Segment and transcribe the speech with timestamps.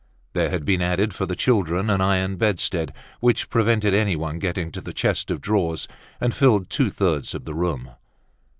[0.33, 4.71] There had been added, for the children, an iron bedstead, which prevented any one getting
[4.71, 5.87] to the chest of drawers,
[6.19, 7.91] and filled two thirds of the room.